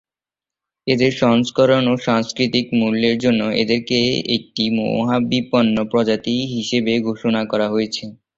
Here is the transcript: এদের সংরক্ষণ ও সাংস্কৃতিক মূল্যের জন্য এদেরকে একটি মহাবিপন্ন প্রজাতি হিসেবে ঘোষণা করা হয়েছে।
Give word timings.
এদের 0.87 1.11
সংরক্ষণ 1.19 1.83
ও 1.87 2.05
সাংস্কৃতিক 2.05 2.65
মূল্যের 2.79 3.15
জন্য 3.23 3.41
এদেরকে 3.61 3.99
একটি 4.35 4.63
মহাবিপন্ন 4.79 5.75
প্রজাতি 5.91 6.35
হিসেবে 6.55 6.93
ঘোষণা 7.07 7.41
করা 7.51 7.67
হয়েছে। 7.73 8.03